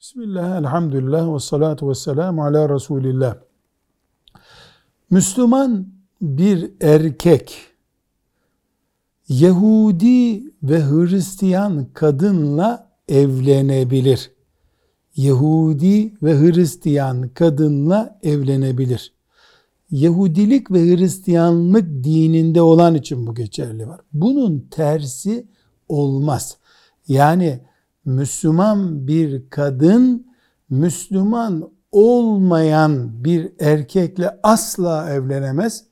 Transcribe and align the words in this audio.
Bismillah, 0.00 0.58
elhamdülillah 0.58 1.34
ve 1.34 1.38
salatu 1.38 1.88
ve 1.88 1.94
selamu 1.94 2.44
ala 2.44 2.74
Resulillah. 2.74 3.36
Müslüman 5.10 5.88
bir 6.20 6.70
erkek 6.80 7.56
Yahudi 9.28 10.42
ve 10.62 10.84
Hristiyan 10.84 11.86
kadınla 11.92 12.92
evlenebilir. 13.08 14.30
Yahudi 15.16 16.14
ve 16.22 16.40
Hristiyan 16.40 17.28
kadınla 17.28 18.18
evlenebilir. 18.22 19.12
Yahudilik 19.90 20.70
ve 20.70 20.96
Hristiyanlık 20.96 22.04
dininde 22.04 22.62
olan 22.62 22.94
için 22.94 23.26
bu 23.26 23.34
geçerli 23.34 23.88
var. 23.88 24.00
Bunun 24.12 24.68
tersi 24.70 25.46
olmaz. 25.88 26.56
Yani 27.08 27.60
Müslüman 28.04 29.06
bir 29.06 29.50
kadın 29.50 30.26
Müslüman 30.70 31.70
olmayan 31.92 33.24
bir 33.24 33.52
erkekle 33.60 34.40
asla 34.42 35.10
evlenemez. 35.10 35.84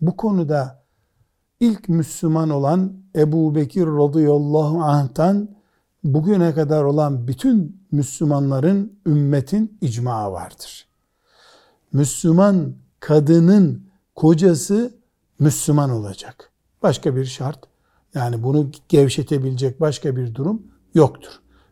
Bu 0.00 0.16
konuda 0.16 0.84
ilk 1.60 1.88
Müslüman 1.88 2.50
olan 2.50 2.92
Ebu 3.16 3.54
Bekir 3.54 3.86
radıyallahu 3.86 4.82
anh'tan 4.82 5.48
bugüne 6.04 6.54
kadar 6.54 6.84
olan 6.84 7.28
bütün 7.28 7.82
Müslümanların 7.92 8.98
ümmetin 9.06 9.78
icma 9.80 10.32
vardır. 10.32 10.88
Müslüman 11.92 12.74
kadının 13.00 13.88
kocası 14.14 14.94
Müslüman 15.38 15.90
olacak. 15.90 16.52
Başka 16.82 17.16
bir 17.16 17.24
şart 17.24 17.58
yani 18.14 18.42
bunu 18.42 18.70
gevşetebilecek 18.88 19.80
başka 19.80 20.16
bir 20.16 20.34
durum 20.34 20.62
yoktur. 20.94 21.40